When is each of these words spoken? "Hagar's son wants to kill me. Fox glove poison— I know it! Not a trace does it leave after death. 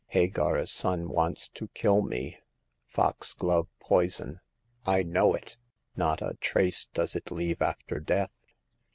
"Hagar's 0.15 0.71
son 0.71 1.09
wants 1.09 1.47
to 1.49 1.67
kill 1.75 2.01
me. 2.01 2.39
Fox 2.87 3.35
glove 3.35 3.67
poison— 3.79 4.39
I 4.83 5.03
know 5.03 5.35
it! 5.35 5.57
Not 5.95 6.23
a 6.23 6.39
trace 6.41 6.87
does 6.87 7.15
it 7.15 7.29
leave 7.29 7.61
after 7.61 7.99
death. 7.99 8.31